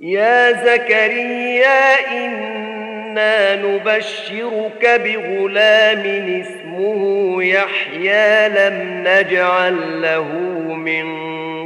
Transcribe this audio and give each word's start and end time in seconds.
يا 0.00 0.52
زكريا 0.52 2.10
إنا 2.10 3.56
نبشرك 3.56 5.00
بغلام 5.04 6.02
اسمه 6.40 7.42
يحيى 7.44 8.48
لم 8.48 9.04
نجعل 9.06 10.02
له 10.02 10.34
من 10.74 11.06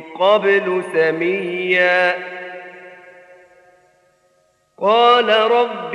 قبل 0.00 0.82
سميا. 0.94 2.14
قال 4.78 5.28
رب 5.28 5.94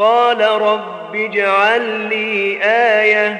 قال 0.00 0.40
رب 0.40 1.16
اجعل 1.16 1.82
لي 1.82 2.58
آية. 2.64 3.36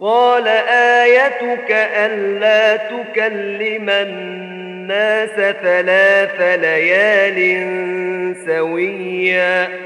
قال 0.00 0.48
آيتك 0.68 1.70
ألا 1.70 2.76
تكلم 2.76 3.90
الناس 3.90 5.54
ثلاث 5.62 6.40
ليال 6.40 7.56
سويا. 8.46 9.85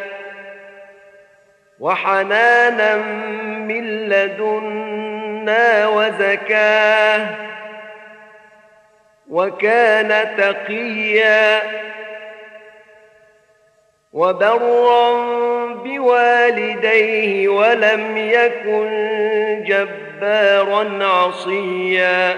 وحنانا 1.81 2.97
من 3.57 4.09
لدنا 4.09 5.87
وزكاة 5.87 7.27
وكان 9.29 10.37
تقيا 10.37 11.61
وبرا 14.13 15.11
بوالديه 15.73 17.47
ولم 17.49 18.17
يكن 18.17 18.89
جبارا 19.67 21.05
عصيا 21.05 22.37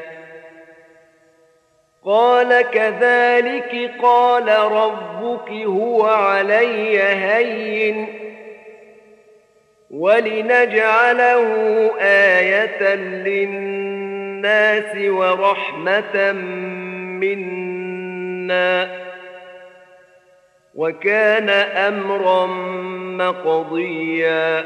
قال 2.05 2.61
كذلك 2.61 3.91
قال 4.01 4.47
ربك 4.49 5.51
هو 5.51 6.05
علي 6.05 6.99
هين 7.01 8.07
ولنجعله 9.91 11.45
آية 11.99 12.95
للناس 12.95 14.95
ورحمة 14.97 16.31
منا 17.21 19.01
وكان 20.75 21.49
أمرا 21.49 22.45
مقضيا 23.17 24.65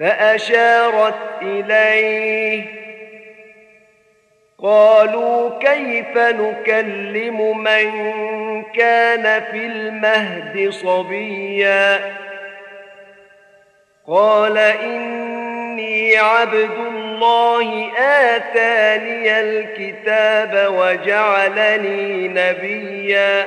فأشارت 0.00 1.14
إليه. 1.42 2.64
قالوا 4.62 5.58
كيف 5.58 6.18
نكلم 6.18 7.58
من 7.58 7.92
كان 8.62 9.42
في 9.50 9.66
المهد 9.66 10.70
صبيا؟ 10.70 12.00
قال 14.08 14.58
إني 14.58 16.16
عبد 16.16 16.70
الله 16.88 17.92
آتاني 17.98 19.40
الكتاب 19.40 20.72
وجعلني 20.74 22.28
نبيا. 22.28 23.46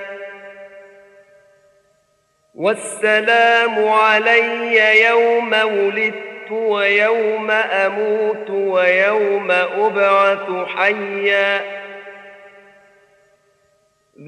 والسلام 2.55 3.87
علي 3.87 5.03
يوم 5.03 5.53
ولدت 5.53 6.51
ويوم 6.51 7.51
أموت 7.51 8.49
ويوم 8.49 9.51
أبعث 9.51 10.67
حيا. 10.67 11.61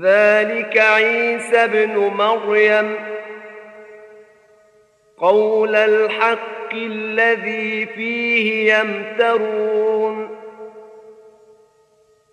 ذلك 0.04 0.78
عيسى 0.78 1.68
بن 1.68 1.98
مريم. 1.98 2.96
قول 5.18 5.76
الحق 5.76 6.74
الذي 6.74 7.86
فيه 7.86 8.74
يمترون. 8.74 10.43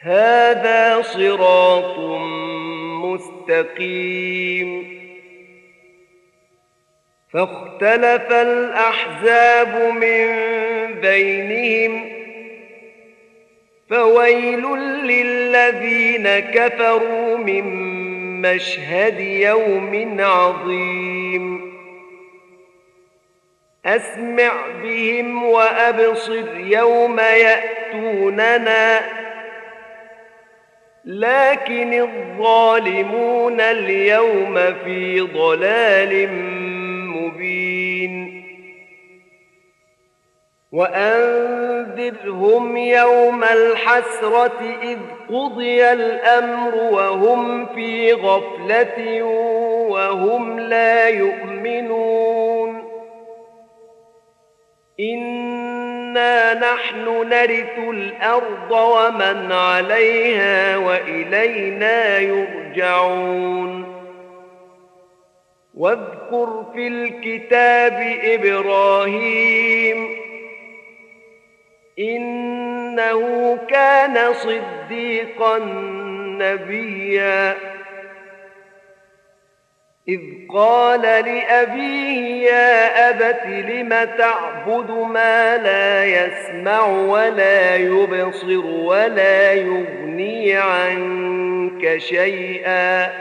هذا 0.00 1.02
صراط 1.02 1.98
مستقيم. 3.04 4.98
فاختلف 7.32 8.32
الأحزاب 8.32 9.92
من 9.92 10.26
بينهم 11.00 12.10
فويل 13.90 14.62
للذين 15.04 16.38
كفروا 16.38 17.38
من 17.38 17.64
مشهد 18.42 19.20
يوم 19.20 20.16
عظيم. 20.20 21.74
أسمع 23.86 24.52
بهم 24.82 25.44
وأبصر 25.44 26.56
يوم 26.56 27.20
يأتوننا. 27.20 29.17
لكن 31.08 31.92
الظالمون 31.92 33.60
اليوم 33.60 34.54
في 34.54 35.20
ضلال 35.20 36.28
مبين. 37.16 38.44
وأنذرهم 40.72 42.76
يوم 42.76 43.44
الحسرة 43.44 44.76
إذ 44.82 44.98
قضي 45.30 45.92
الأمر 45.92 46.74
وهم 46.74 47.66
في 47.66 48.12
غفلة 48.12 49.22
وهم 49.88 50.60
لا 50.60 51.08
يؤمنون. 51.08 52.84
نحن 56.54 57.28
نرث 57.28 57.78
الأرض 57.78 58.70
ومن 58.70 59.52
عليها 59.52 60.76
وإلينا 60.76 62.18
يرجعون 62.18 63.98
واذكر 65.74 66.64
في 66.74 66.88
الكتاب 66.88 68.18
إبراهيم 68.22 70.08
إنه 71.98 73.58
كان 73.70 74.34
صديقا 74.34 75.58
نبيا 76.38 77.56
إذ 80.08 80.20
قال 80.48 81.00
لأبيه 81.02 82.50
يا 82.50 83.10
أبت 83.10 83.46
لم 83.46 83.88
تعبد 84.18 84.90
ما 84.90 85.56
لا 85.56 86.04
يسمع 86.04 86.86
ولا 86.86 87.76
يبصر 87.76 88.66
ولا 88.66 89.52
يغني 89.52 90.56
عنك 90.56 91.98
شيئا؟ 91.98 93.12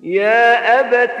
يا 0.00 0.80
أبت 0.80 1.20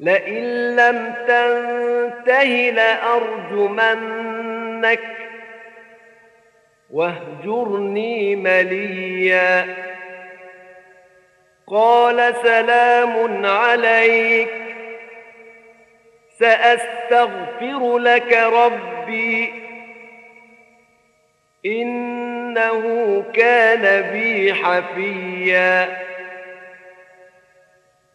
لئن 0.00 0.76
لم 0.76 1.14
تنته 1.28 2.70
لأرجمنك 2.70 3.96
واهجرني 6.90 8.36
مليا. 8.36 9.76
قال 11.66 12.34
سلام 12.42 13.46
عليك. 13.46 14.50
سأستغفر 16.38 17.98
لك 17.98 18.32
ربي. 18.32 19.52
إنه 21.66 23.24
كان 23.34 24.12
بي 24.12 24.54
حفيا. 24.54 26.05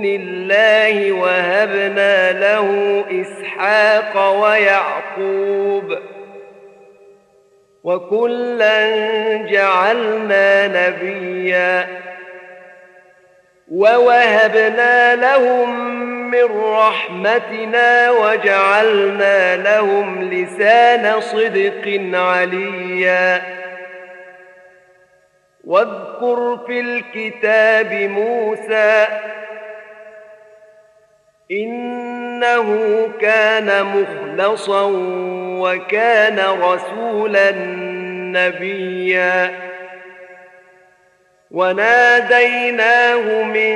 دون 0.00 0.20
الله 0.20 1.12
وهبنا 1.12 2.32
له 2.32 3.04
إسحاق 3.10 4.40
ويعقوب 4.42 5.98
وكلا 7.84 8.86
جعلنا 9.36 10.66
نبيا 10.66 11.86
ووهبنا 13.70 15.16
لهم 15.16 15.90
من 16.30 16.44
رحمتنا 16.62 18.10
وجعلنا 18.10 19.56
لهم 19.56 20.22
لسان 20.22 21.20
صدق 21.20 22.00
عليا 22.14 23.42
واذكر 25.64 26.58
في 26.66 26.80
الكتاب 26.80 27.92
موسى 27.92 29.06
إنه 31.50 33.08
كان 33.20 33.86
مخلصا 33.86 34.82
وكان 35.60 36.38
رسولا 36.62 37.50
نبيا. 38.32 39.50
وناديناه 41.50 43.42
من 43.42 43.74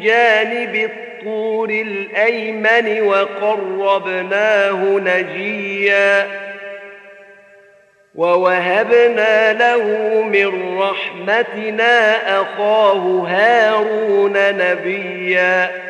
جانب 0.00 0.74
الطور 0.74 1.70
الأيمن 1.70 3.00
وقربناه 3.02 4.84
نجيا. 4.84 6.26
ووهبنا 8.14 9.52
له 9.52 9.82
من 10.22 10.78
رحمتنا 10.78 12.16
أخاه 12.40 13.26
هارون 13.28 14.32
نبيا. 14.58 15.86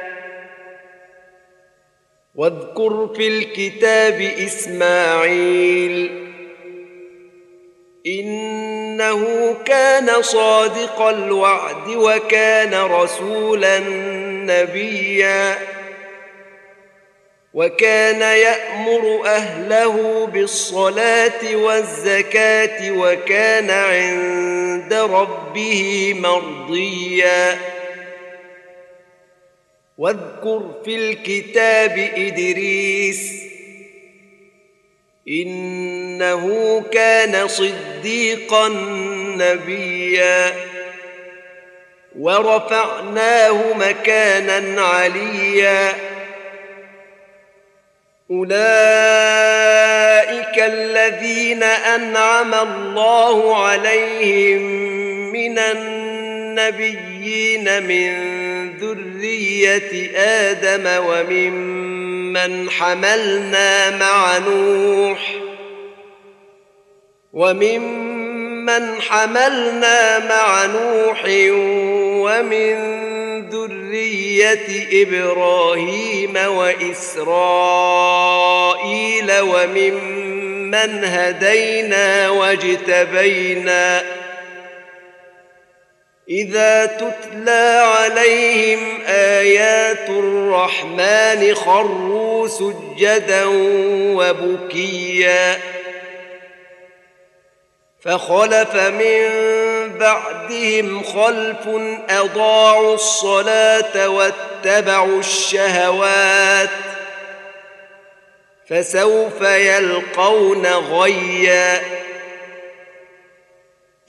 واذكر 2.37 3.11
في 3.16 3.28
الكتاب 3.28 4.21
إسماعيل. 4.21 6.26
إنه 8.07 9.55
كان 9.64 10.23
صادق 10.23 11.02
الوعد 11.02 11.88
وكان 11.88 12.75
رسولا 12.75 13.78
نبيا. 14.47 15.59
وكان 17.55 18.21
يأمر 18.21 19.23
أهله 19.26 20.26
بالصلاة 20.26 21.57
والزكاة 21.57 22.90
وكان 22.90 23.71
عند 23.71 24.95
ربه 24.95 26.14
مرضيا. 26.19 27.75
واذكر 29.98 30.74
في 30.84 30.96
الكتاب 30.96 32.10
إدريس 32.16 33.32
إنه 35.28 36.80
كان 36.92 37.48
صديقا 37.48 38.68
نبيا 39.38 40.52
ورفعناه 42.18 43.72
مكانا 43.72 44.82
عليا. 44.82 45.92
أولئك 48.30 48.56
الذين 50.58 51.62
أنعم 51.62 52.54
الله 52.54 53.66
عليهم 53.66 54.62
من 55.32 55.58
النبيين 55.58 57.06
من 57.82 58.36
ذرية 58.80 60.11
آدم 60.16 61.04
وممن 61.06 62.71
حملنا 62.71 63.97
مع 63.97 64.38
نوح 64.38 65.37
وممن 67.33 69.00
حملنا 69.00 70.18
مع 70.18 70.66
نوح 70.66 71.25
ومن 72.25 72.97
ذرية 73.49 75.02
إبراهيم 75.02 76.37
وإسرائيل 76.37 77.23
وممن 79.40 81.04
هدينا 81.04 82.30
واجتبينا 82.30 84.02
إذا 86.28 86.87
تتلى 86.87 87.83
عليهم 87.97 89.00
آيات 89.06 90.09
الرحمن 90.09 91.54
خروا 91.54 92.49
سجدا 92.49 93.45
وبكيا 94.16 95.59
فخلف 98.00 98.75
من 98.76 99.23
بعدهم 99.99 101.02
خلف 101.02 101.68
أضاعوا 102.11 102.95
الصلاة 102.95 104.09
واتبعوا 104.09 105.18
الشهوات 105.18 106.71
فسوف 108.68 109.40
يلقون 109.42 110.66
غيا 110.66 111.83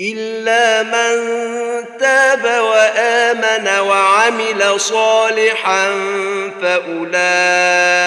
إلا 0.02 0.84
من 0.84 1.77
تاب 2.00 2.46
وآمن 2.46 3.68
وعمل 3.80 4.80
صالحا 4.80 5.89
فأولئك 6.62 8.00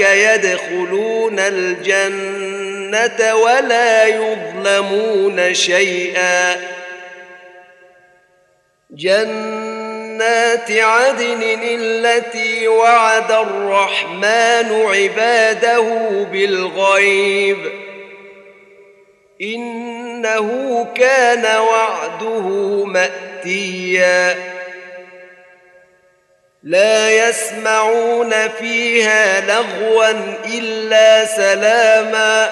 يدخلون 0.00 1.38
الجنة 1.38 3.34
ولا 3.34 4.04
يظلمون 4.06 5.54
شيئا. 5.54 6.56
جنات 8.90 10.70
عدن 10.70 11.42
التي 11.62 12.68
وعد 12.68 13.32
الرحمن 13.32 14.86
عباده 14.92 15.82
بالغيب. 16.32 17.87
إنه 19.42 20.86
كان 20.94 21.60
وعده 21.60 22.48
مأتيا. 22.84 24.34
لا 26.62 27.28
يسمعون 27.28 28.48
فيها 28.48 29.40
لغوا 29.40 30.10
إلا 30.46 31.24
سلاما. 31.24 32.50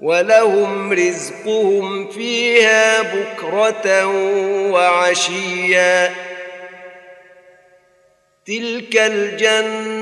ولهم 0.00 0.92
رزقهم 0.92 2.10
فيها 2.10 3.02
بكرة 3.02 4.06
وعشيا. 4.70 6.12
تلك 8.46 8.96
الجنة 8.96 10.01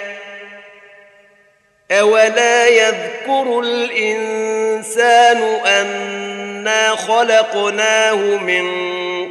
اولا 1.91 2.67
يذكر 2.67 3.59
الانسان 3.59 5.37
انا 5.65 6.95
خلقناه 6.95 8.15
من 8.15 8.67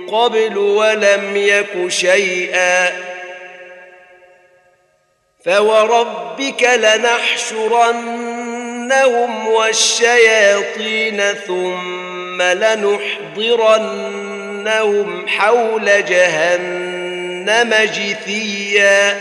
قبل 0.07 0.59
ولم 0.59 1.37
يك 1.37 1.89
شيئا 1.89 2.93
فوربك 5.45 6.63
لنحشرنهم 6.63 7.79
والشياطين 9.49 11.23
ثم 11.47 12.43
لنحضرنهم 12.43 13.69
حول 15.29 16.05
جهنم 16.05 17.75
جثيا 17.75 19.21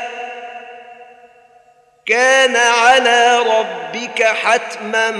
كان 2.11 2.55
على 2.55 3.39
ربك 3.39 4.23
حتما 4.23 5.11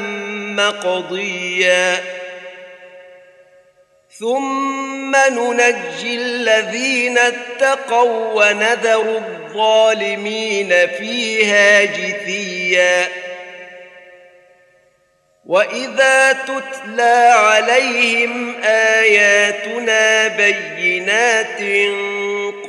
مقضيا. 0.58 2.04
ثم 4.20 5.16
ننجي 5.16 6.16
الذين 6.16 7.18
اتقوا 7.18 8.34
ونذر 8.34 9.18
الظالمين 9.18 10.70
فيها 10.88 11.84
جثيا. 11.84 13.08
وإذا 15.46 16.32
تتلى 16.32 17.34
عليهم 17.36 18.56
آياتنا 18.64 20.28
بينات 20.28 21.62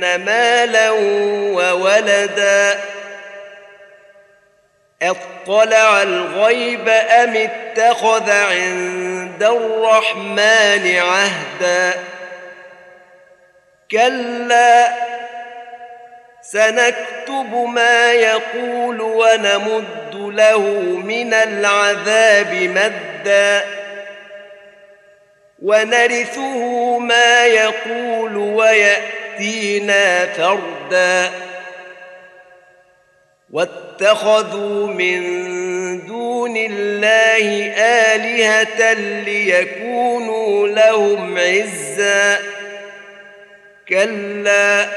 مالا 0.00 0.90
وولدا 0.90 2.80
اطلع 5.02 6.02
الغيب 6.02 6.88
أم 6.88 7.36
اتخذ 7.36 8.30
عند 8.30 9.42
الرحمن 9.42 10.96
عهدا 10.96 11.94
كلا 13.90 14.94
سنكتب 16.42 17.54
ما 17.54 18.12
يقول 18.12 19.00
ونمد 19.00 20.14
له 20.14 20.60
من 21.04 21.34
العذاب 21.34 22.54
مدا 22.54 23.64
ونرثه 25.62 26.98
ما 26.98 27.46
يقول 27.46 28.36
وياتينا 29.38 30.26
فردا. 30.26 31.30
واتخذوا 33.50 34.86
من 34.86 35.20
دون 36.06 36.56
الله 36.56 37.72
آلهة 37.78 38.92
ليكونوا 39.24 40.68
لهم 40.68 41.38
عزا. 41.38 42.38
كلا 43.88 44.88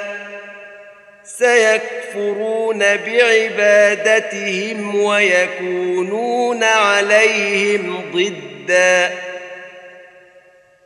سيكفرون 1.24 2.80
بعبادتهم 2.98 4.96
ويكونون 4.96 6.64
عليهم 6.64 8.12
ضدا. 8.14 9.12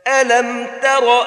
ألم 0.08 0.66
تر 0.82 1.26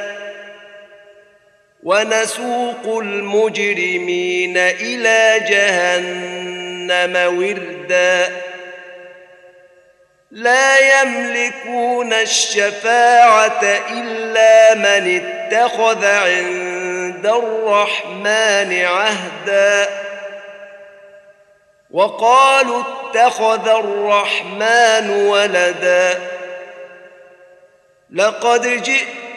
ونسوق 1.83 2.97
المجرمين 2.97 4.57
إلى 4.57 5.45
جهنم 5.49 7.37
وردا. 7.37 8.41
لا 10.31 11.01
يملكون 11.01 12.13
الشفاعة 12.13 13.63
إلا 13.89 14.75
من 14.75 15.21
اتخذ 15.21 16.05
عند 16.05 17.25
الرحمن 17.25 18.85
عهدا. 18.85 19.89
وقالوا 21.91 22.83
اتخذ 22.83 23.67
الرحمن 23.67 25.09
ولدا. 25.09 26.21
لقد 28.13 28.65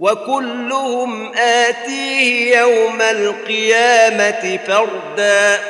وكلهم 0.00 1.32
آتيه 1.38 2.56
يوم 2.58 3.02
القيامة 3.02 4.58
فردا. 4.66 5.60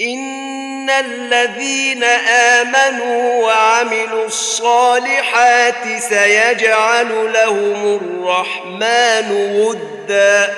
إن 0.00 0.90
الذين 0.90 2.04
آمنوا 2.04 3.44
وعملوا 3.44 4.26
الصالحات 4.26 5.98
سيجعل 5.98 7.32
لهم 7.32 7.96
الرحمن 7.96 9.32
ودا. 9.60 10.54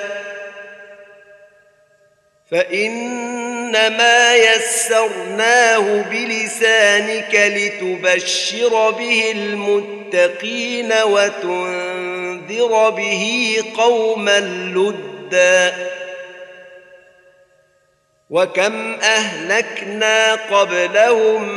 فإنما 2.50 4.36
يسرناه 4.36 6.02
بلسانك 6.10 7.34
لتبشر 7.34 8.90
به 8.90 9.32
المتقين. 9.34 9.99
وتنذر 11.04 12.90
به 12.90 13.54
قوما 13.76 14.40
لُدًّا. 14.74 15.90
وكم 18.30 18.94
أهلكنا 19.02 20.34
قبلهم 20.34 21.48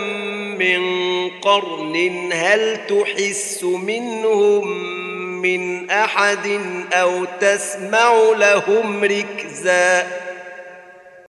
من 0.57 0.83
قرن 1.29 2.29
هل 2.33 2.77
تحس 2.87 3.63
منهم 3.63 4.67
من 5.41 5.89
أحد 5.89 6.61
أو 6.93 7.25
تسمع 7.25 8.13
لهم 8.37 9.03
ركزا؟ 9.03 10.22